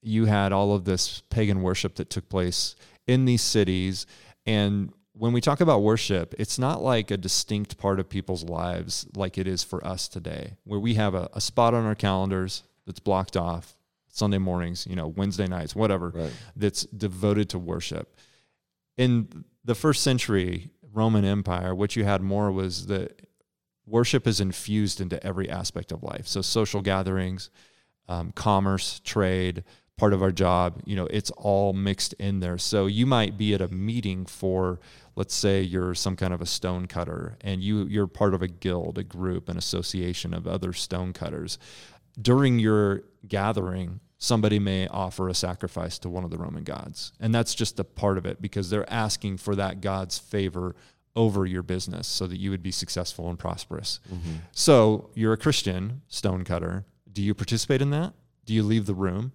[0.00, 4.06] you had all of this pagan worship that took place in these cities.
[4.46, 9.06] And when we talk about worship, it's not like a distinct part of people's lives
[9.14, 12.64] like it is for us today, where we have a, a spot on our calendars
[12.86, 13.76] that's blocked off
[14.08, 16.32] Sunday mornings, you know, Wednesday nights, whatever Right.
[16.56, 18.16] that's devoted to worship.
[18.96, 23.26] In the first century Roman Empire, what you had more was that
[23.86, 26.26] worship is infused into every aspect of life.
[26.26, 27.50] So social gatherings,
[28.08, 29.64] um, commerce, trade,
[29.96, 32.58] part of our job, you know, it's all mixed in there.
[32.58, 34.80] So you might be at a meeting for,
[35.14, 38.48] let's say you're some kind of a stone cutter and you you're part of a
[38.48, 41.58] guild, a group, an association of other stone cutters.
[42.20, 47.12] During your gathering, somebody may offer a sacrifice to one of the Roman gods.
[47.20, 50.74] And that's just a part of it because they're asking for that god's favor
[51.16, 54.00] over your business so that you would be successful and prosperous.
[54.12, 54.32] Mm-hmm.
[54.50, 56.84] So you're a Christian stonecutter.
[57.12, 58.14] do you participate in that?
[58.44, 59.32] Do you leave the room?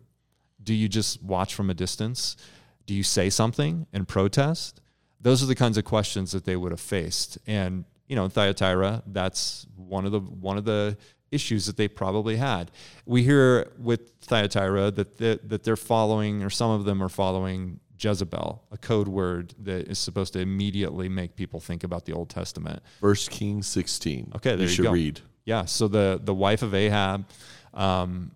[0.63, 2.38] Do you just watch from a distance?
[2.86, 4.82] Do you say something and protest?
[5.22, 7.38] Those are the kinds of questions that they would have faced.
[7.45, 10.98] And you know, in Thyatira, that's one of the one of the
[11.32, 12.72] issues that they probably had.
[13.06, 17.80] We hear with Thyatira that the, that they're following, or some of them are following
[18.00, 22.30] Jezebel, a code word that is supposed to immediately make people think about the Old
[22.30, 22.82] Testament.
[23.02, 24.34] First Kings 16.
[24.38, 24.91] Okay, there you you should go.
[24.91, 25.22] read.
[25.45, 27.26] Yeah, so the the wife of Ahab,
[27.74, 28.32] um,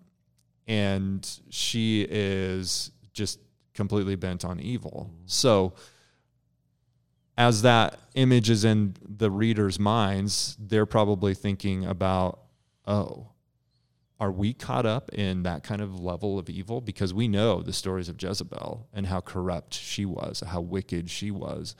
[0.66, 3.40] and she is just
[3.74, 5.10] completely bent on evil.
[5.26, 5.74] So
[7.36, 12.40] as that image is in the reader's minds, they're probably thinking about,
[12.86, 13.28] oh,
[14.20, 16.80] are we caught up in that kind of level of evil?
[16.80, 21.30] Because we know the stories of Jezebel and how corrupt she was, how wicked she
[21.32, 21.74] was.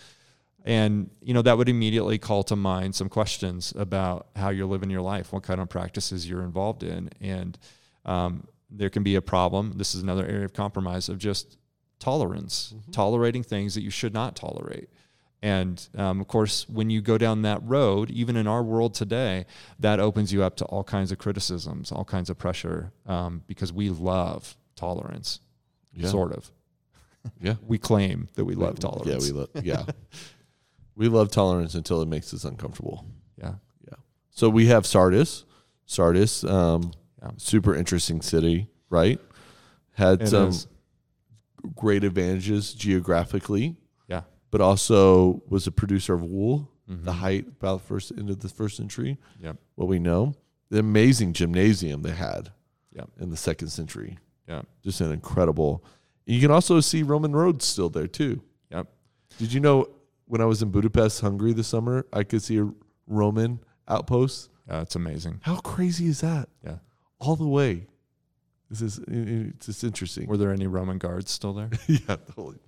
[0.64, 4.90] And, you know, that would immediately call to mind some questions about how you're living
[4.90, 7.10] your life, what kind of practices you're involved in.
[7.20, 7.56] And
[8.04, 9.74] um, there can be a problem.
[9.76, 11.56] This is another area of compromise of just
[12.00, 14.88] tolerance, tolerating things that you should not tolerate.
[15.42, 19.44] And um, of course, when you go down that road, even in our world today,
[19.78, 23.72] that opens you up to all kinds of criticisms, all kinds of pressure, um, because
[23.72, 25.40] we love tolerance,
[25.92, 26.08] Yeah.
[26.08, 26.50] sort of.
[27.40, 27.54] Yeah.
[27.66, 29.26] We claim that we love tolerance.
[29.28, 29.84] Yeah, we love yeah.
[30.96, 33.06] we love tolerance until it makes us uncomfortable.
[33.38, 33.54] Yeah.
[33.86, 33.96] Yeah.
[34.30, 35.44] So we have Sardis.
[35.86, 36.92] Sardis, um,
[37.24, 37.30] Yeah.
[37.38, 39.18] super interesting city, right?
[39.92, 40.66] Had It some is.
[41.74, 43.76] great advantages geographically,
[44.08, 44.22] Yeah.
[44.50, 46.70] but also was a producer of wool.
[46.88, 47.04] Mhm.
[47.04, 49.18] The height about first into the first century.
[49.40, 49.54] Yeah.
[49.74, 50.34] What we know,
[50.68, 52.50] the amazing gymnasium they had.
[52.92, 53.10] Yep.
[53.20, 54.62] In the second century, Yeah.
[54.82, 55.82] just an incredible.
[56.26, 58.42] You can also see Roman roads still there too.
[58.70, 58.92] Yep.
[59.38, 59.88] Did you know
[60.26, 62.70] when I was in Budapest, Hungary this summer, I could see a
[63.06, 64.50] Roman outpost?
[64.68, 65.40] Yeah, it's amazing.
[65.42, 66.48] How crazy is that?
[66.62, 66.78] Yeah.
[67.24, 67.86] All the way.
[68.70, 70.26] This is it's just interesting.
[70.26, 71.70] Were there any Roman guards still there?
[71.86, 72.58] yeah, totally.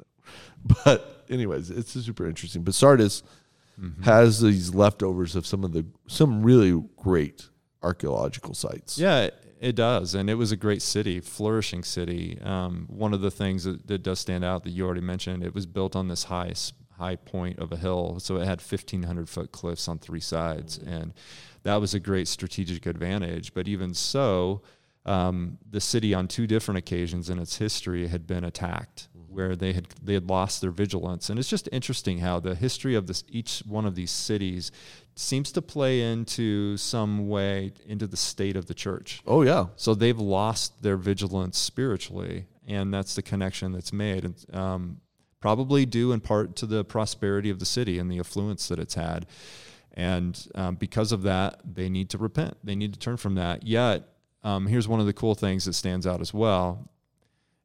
[0.85, 2.63] But anyways, it's super interesting.
[2.63, 3.23] But Sardis
[3.81, 4.05] Mhm.
[4.05, 7.51] has these leftovers of some of the some really great
[7.83, 8.97] archaeological sites.
[8.99, 9.29] Yeah,
[9.61, 12.39] it, does, and it was a great city, flourishing city.
[12.41, 15.55] Um, one of the things that, that does stand out that you already mentioned, it
[15.55, 16.55] was built on this high
[16.99, 20.79] high point of a hill, so it had fifteen hundred foot cliffs on three sides,
[20.79, 21.15] and
[21.63, 23.55] that was a great strategic advantage.
[23.55, 24.63] But even so,
[25.05, 29.75] um, the city on two different occasions in its history had been attacked where they
[29.75, 31.29] had they had lost their vigilance.
[31.29, 34.73] And it's just interesting how the history of this each one of these cities
[35.15, 39.23] seems to play into some way into the state of the church.
[39.27, 39.67] Oh yeah.
[39.77, 44.25] so they've lost their vigilance spiritually and that's the connection that's made.
[44.25, 45.01] And um,
[45.47, 48.95] probably due in part to the prosperity of the city and the affluence that it's
[48.95, 49.25] had.
[49.93, 52.57] And um, because of that they need to repent.
[52.65, 53.65] They need to turn from that.
[53.65, 54.09] Yet
[54.43, 56.91] um, here's one of the cool things that stands out as well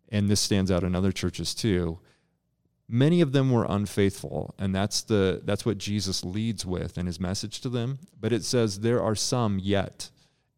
[0.10, 1.98] and this stands out in other churches too.
[2.88, 7.20] Many of them were unfaithful and that's the that's what jesus leads with in his
[7.20, 7.98] message to them.
[8.20, 10.12] But it says there are some yet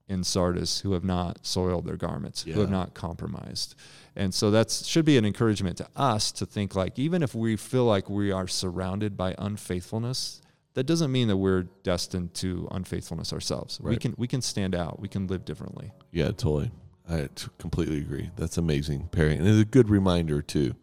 [0.07, 3.75] in sardis who have not soiled their garments who have not compromised
[4.15, 7.55] and so that should be an encouragement to us to think like even if we
[7.55, 10.41] feel like we are surrounded by unfaithfulness
[10.73, 14.99] that doesn't mean that we're destined to unfaithfulness ourselves we can we can stand out
[14.99, 16.71] we can live differently Yeah, totally.
[17.09, 18.29] I t- completely agree.
[18.37, 19.35] That's amazing, Perry.
[19.35, 20.75] And it's a good reminder too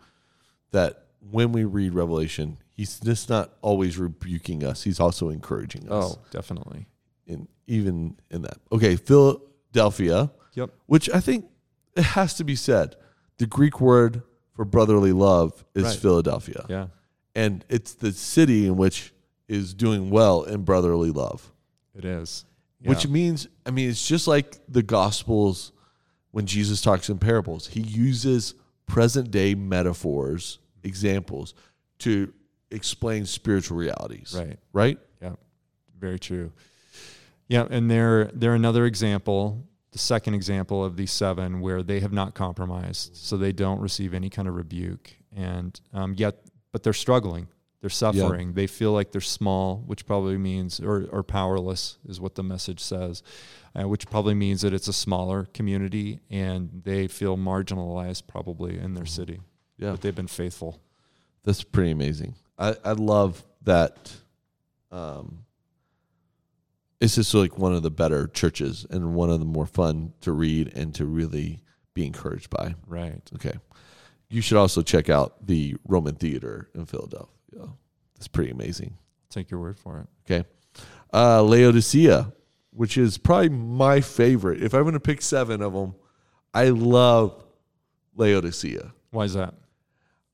[0.71, 6.17] that when we read Revelation, he's just not always rebuking us; he's also encouraging us.
[6.17, 6.87] oh definitely
[7.31, 8.59] in even in that.
[8.73, 11.47] Okay, Philadelphia, yep which I think
[11.97, 12.97] it has to be said,
[13.39, 14.23] the Greek word
[14.55, 15.97] for brotherly love is Right.
[15.99, 16.87] Philadelphia, yeah
[17.35, 19.15] and it's the city in which
[19.49, 21.53] is doing well in brotherly love.
[21.95, 22.45] it is
[22.83, 25.71] which means i mean it's just like the gospels
[26.33, 28.55] when jesus talks in parables he uses
[28.87, 31.55] present day metaphors examples
[31.99, 32.33] to
[32.73, 35.35] explain spiritual realities right right Yeah.
[35.99, 36.51] Very true.
[37.51, 42.13] Yeah, and they're they're another example, the second example of these seven where they have
[42.13, 46.37] not compromised, so they don't receive any kind of rebuke, and um, yet,
[46.71, 47.49] but they're struggling,
[47.81, 52.37] they're suffering, they feel like they're small, which probably means or or powerless is what
[52.37, 53.25] the message says,
[53.75, 58.95] uh, which probably means that it's a smaller community and they feel marginalized probably in
[58.95, 59.41] their city,
[59.77, 59.91] yeah.
[59.91, 60.79] But they've been faithful.
[61.43, 62.37] that's pretty amazing.
[62.57, 64.13] I i love that
[64.93, 65.47] um
[67.01, 70.33] it's just like one of the better churches and one of the more fun to
[70.33, 71.61] read and to really
[71.95, 73.23] be encouraged by Right.
[73.35, 73.55] Okay.
[74.29, 77.29] You should also check out the Roman Theater in Philadelphia.
[78.15, 78.97] That's pretty amazing.
[79.31, 80.07] Take your word for it.
[80.31, 80.49] Okay.
[81.13, 82.33] Uh, Laodicea.
[82.73, 84.63] which is probably my favorite.
[84.63, 85.95] If I'm going to pick seven of them,
[86.55, 87.43] I love
[88.15, 88.93] Laodicea.
[89.11, 89.55] Why is that?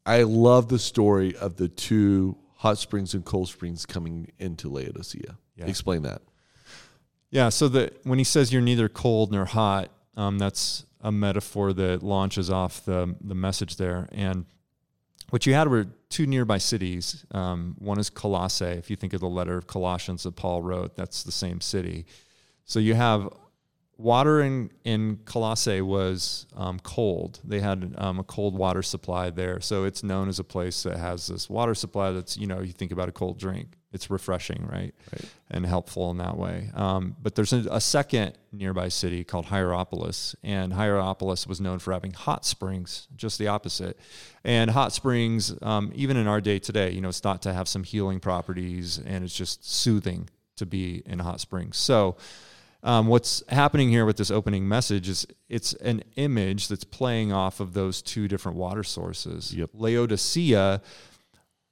[0.04, 5.38] I love the story of the two hot springs and cold springs coming into Laodicea.
[5.56, 5.66] Yeah.
[5.66, 6.22] Explain that.
[7.30, 7.48] Yeah.
[7.48, 12.02] So that when he says you're neither cold nor hot, um, that's a metaphor that
[12.02, 14.08] launches off the the message there.
[14.12, 14.46] And
[15.30, 17.24] what you had were two nearby cities.
[17.32, 18.64] Um, one is Colossae.
[18.64, 22.06] If you think of the letter of Colossians that Paul wrote, that's the same city.
[22.64, 23.28] So you have
[23.98, 27.40] water in, in Colossae was um, cold.
[27.44, 29.60] They had um, a cold water supply there.
[29.60, 32.72] So it's known as a place that has this water supply that's, you know, you
[32.72, 33.68] think about a cold drink.
[33.96, 34.94] It's refreshing, right?
[35.12, 35.24] Right.
[35.50, 36.70] And helpful in that way.
[36.74, 40.36] Um, but there's a, a second nearby city called Hierapolis.
[40.44, 43.98] And Hierapolis was known for having hot springs, just the opposite.
[44.44, 47.66] And hot springs, um, even in our day today, you know, it's thought to have
[47.66, 51.76] some healing properties and it's just soothing to be in hot springs.
[51.76, 52.16] So,
[52.82, 57.58] um, what's happening here with this opening message is it's an image that's playing off
[57.58, 59.52] of those two different water sources.
[59.52, 59.70] Yep.
[59.74, 60.82] Laodicea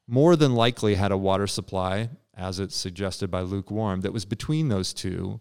[0.06, 4.68] more than likely had a water supply, as it's suggested by lukewarm, that was between
[4.68, 5.40] those two.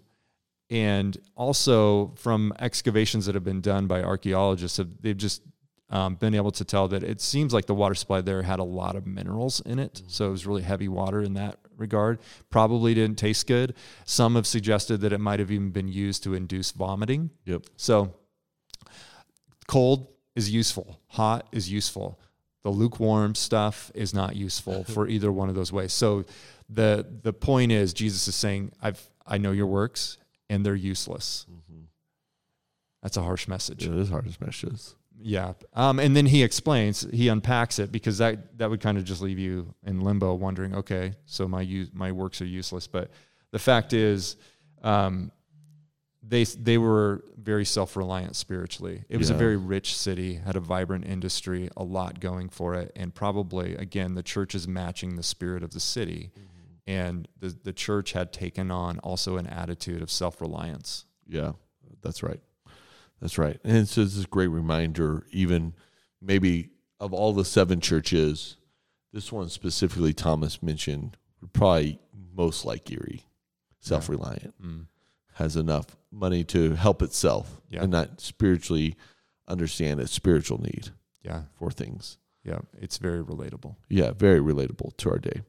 [0.70, 5.42] And also from excavations that have been done by archaeologists, they've just
[5.90, 8.64] um, been able to tell that it seems like the water supply there had a
[8.64, 10.02] lot of minerals in it.
[10.08, 12.20] So it was really heavy water in that regard.
[12.50, 13.76] Probably didn't taste good.
[14.06, 17.30] Some have suggested that it might have even been used to induce vomiting.
[17.46, 17.66] Yep.
[17.76, 18.16] So
[19.68, 22.20] cold is useful, hot is useful.
[22.64, 25.94] The lukewarm stuff is not useful for either one of those ways.
[25.94, 26.26] So
[26.70, 30.18] the the point is Jesus is saying, I've I know your works
[30.50, 31.46] and they're useless.
[33.02, 33.86] That's a harsh message.
[33.86, 34.96] Yeah, it is hard messages.
[35.22, 35.54] Yeah.
[35.74, 39.22] Um, and then he explains, he unpacks it because that, that would kind of just
[39.22, 42.88] leave you in limbo wondering, okay, so my use, my works are useless.
[42.88, 43.12] But
[43.52, 44.38] the fact is,
[44.84, 45.32] um,
[46.26, 49.04] they, they were very self-reliant spiritually.
[49.10, 52.92] It was a very rich city, had a vibrant industry, a lot going for it.
[52.96, 56.32] And probably, again, the church is matching the spirit of the city.
[56.88, 61.06] And the, the church had taken on also an attitude of self-reliance.
[61.28, 61.54] Yeah,
[62.02, 62.40] that's right.
[63.22, 63.60] That's right.
[63.64, 65.74] And so it's just this great reminder, even
[66.22, 68.58] maybe of all the seven churches,
[69.14, 71.18] this one specifically Thomas mentioned,
[71.54, 72.00] probably
[72.34, 73.26] most like Erie,
[73.80, 74.88] self reliant, Mm.
[75.36, 77.84] Has enough money to help itself Yeah.
[77.84, 78.96] and not spiritually
[79.48, 80.90] understand its spiritual need
[81.24, 81.44] Yeah.
[81.56, 82.18] for things.
[82.44, 82.60] Yeah.
[82.80, 83.76] It's very relatable.
[83.90, 85.42] Yeah, very relatable to our day.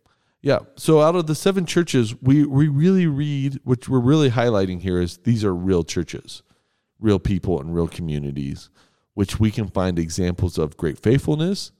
[0.42, 0.60] Yeah.
[0.76, 5.00] So out of the seven churches, we, we really read, which we're really highlighting here
[5.00, 6.42] is these are real churches,
[6.98, 8.68] real people and real communities,
[9.14, 11.72] which we can find examples of great faithfulness,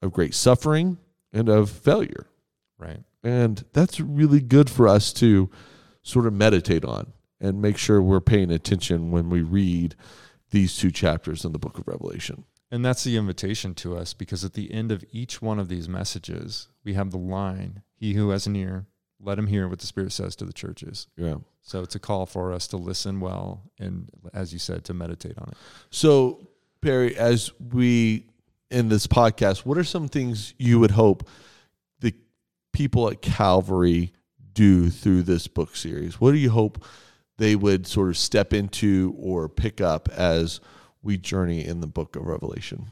[0.00, 0.98] of great suffering,
[1.32, 2.26] and of failure.
[2.78, 3.02] Right.
[3.22, 5.50] And that's really good for us to
[6.02, 9.94] sort of meditate on and make sure we're paying attention when we read
[10.50, 12.44] these two chapters in the book of Revelation.
[12.70, 15.88] And that's the invitation to us because at the end of each one of these
[15.88, 18.86] messages, we have the line He who has an ear,
[19.20, 21.06] let him hear what the Spirit says to the churches.
[21.16, 21.36] Yeah.
[21.62, 25.38] So it's a call for us to listen well and, as you said, to meditate
[25.38, 25.56] on it.
[25.90, 26.48] So,
[26.80, 28.26] Perry, as we
[28.70, 31.28] in this podcast, what are some things you would hope
[32.00, 32.14] the
[32.72, 34.12] people at Calvary
[34.52, 36.20] do through this book series?
[36.20, 36.84] What do you hope
[37.38, 40.60] they would sort of step into or pick up as
[41.02, 42.86] we journey in the book of Revelation?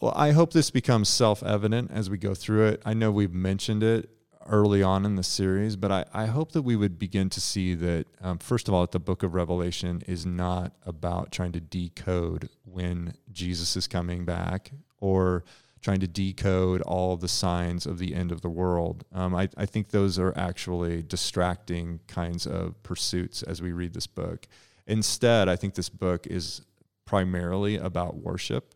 [0.00, 2.82] Well, I hope this becomes self evident as we go through it.
[2.84, 4.10] I know we've mentioned it
[4.46, 7.74] early on in the series, but I, I hope that we would begin to see
[7.74, 11.60] that, um, first of all, that the book of Revelation is not about trying to
[11.60, 15.44] decode when Jesus is coming back or
[15.80, 19.04] trying to decode all the signs of the end of the world.
[19.12, 24.06] Um, I, I think those are actually distracting kinds of pursuits as we read this
[24.06, 24.46] book.
[24.86, 26.62] Instead, I think this book is
[27.04, 28.74] primarily about worship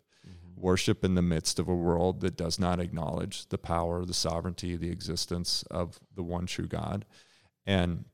[0.63, 4.77] worship in the midst of a world that does not acknowledge the power, the sovereignty,
[4.77, 7.05] the existence of the one true God.
[7.67, 8.05] And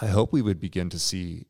[0.00, 1.46] I hope we would begin to see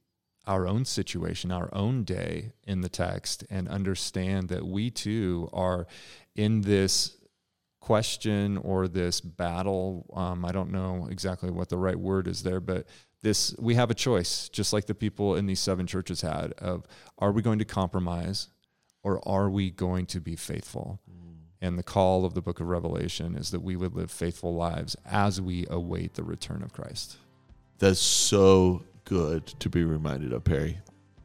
[0.47, 5.87] our own situation, our own day in the text, and understand that we too are
[6.37, 7.17] in this
[7.81, 10.07] question or this battle.
[10.15, 12.87] Um, I don't know exactly what the right word is there, but
[13.23, 16.87] this we have a choice, just like the people in these seven churches had, of
[17.19, 18.49] are we going to compromise
[19.03, 21.01] or are we going to be faithful?
[21.61, 24.97] And the call of the book of Revelation is that we would live faithful lives
[25.09, 27.17] as we await the return of Christ.
[27.79, 30.79] That's so good to be reminded of, Perry.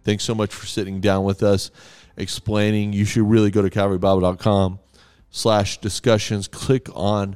[0.04, 1.72] Thanks so much for sitting down with us,
[2.18, 2.94] explaining.
[2.94, 4.80] You should really go to calvarybible.com
[5.30, 6.48] slash discussions.
[6.48, 7.36] Click on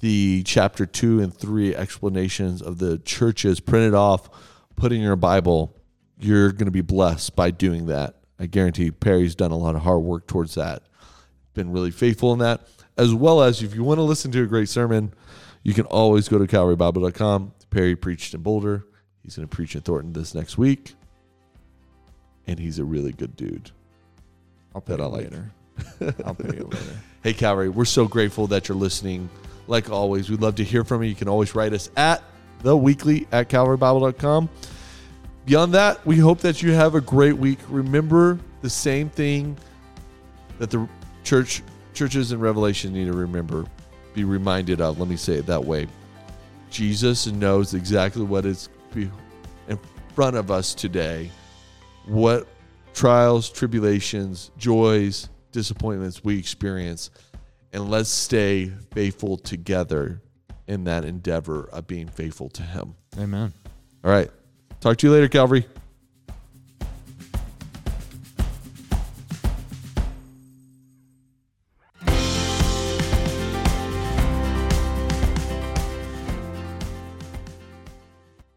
[0.00, 4.28] the chapter two and three explanations of the churches printed off,
[4.74, 5.76] put in your Bible,
[6.22, 8.16] you're going to be blessed by doing that.
[8.38, 10.82] I guarantee Perry's done a lot of hard work towards that.
[11.54, 12.68] Been really faithful in that.
[12.96, 15.12] As well as if you want to listen to a great sermon,
[15.62, 17.54] you can always go to calvarybible.com.
[17.70, 18.86] Perry preached in Boulder.
[19.22, 20.94] He's going to preach in Thornton this next week.
[22.46, 23.70] And he's a really good dude.
[24.74, 25.52] I'll pay That later.
[26.24, 26.96] I'll pay you later.
[27.22, 29.28] Hey, Calvary, we're so grateful that you're listening.
[29.66, 31.08] Like always, we'd love to hear from you.
[31.08, 32.22] You can always write us at
[32.62, 34.48] the weekly at calvarybible.com.
[35.44, 37.58] Beyond that, we hope that you have a great week.
[37.68, 39.56] Remember the same thing
[40.58, 40.88] that the
[41.24, 41.62] church
[41.94, 43.66] churches in Revelation need to remember,
[44.14, 44.98] be reminded of.
[44.98, 45.86] Let me say it that way.
[46.70, 49.78] Jesus knows exactly what is in
[50.14, 51.30] front of us today,
[52.06, 52.46] what
[52.94, 57.10] trials, tribulations, joys, disappointments we experience,
[57.72, 60.20] and let's stay faithful together
[60.66, 62.94] in that endeavor of being faithful to Him.
[63.18, 63.52] Amen.
[64.04, 64.30] All right.
[64.80, 65.66] Talk to you later, Calvary.